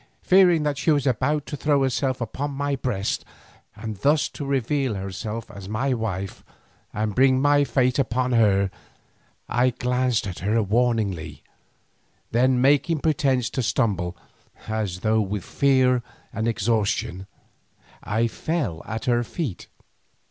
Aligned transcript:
Fearing 0.23 0.63
that 0.63 0.79
she 0.79 0.89
was 0.89 1.05
about 1.05 1.45
to 1.45 1.55
throw 1.55 1.83
herself 1.83 2.21
upon 2.21 2.49
my 2.49 2.75
breast, 2.75 3.23
and 3.75 3.97
thus 3.97 4.27
to 4.29 4.43
reveal 4.47 4.95
herself 4.95 5.51
as 5.51 5.69
my 5.69 5.93
wife, 5.93 6.43
and 6.91 7.13
bring 7.13 7.39
my 7.39 7.63
fate 7.63 7.99
upon 7.99 8.31
her, 8.31 8.71
I 9.47 9.69
glanced 9.69 10.25
at 10.25 10.39
her 10.39 10.63
warningly, 10.63 11.43
then 12.31 12.59
making 12.59 13.01
pretence 13.01 13.47
to 13.51 13.61
stumble, 13.61 14.17
as 14.67 15.01
though 15.01 15.21
with 15.21 15.43
fear 15.43 16.01
and 16.33 16.47
exhaustion, 16.47 17.27
I 18.03 18.25
fell 18.25 18.81
at 18.87 19.05
her 19.05 19.23
feet. 19.23 19.67